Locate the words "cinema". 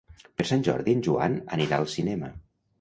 2.01-2.35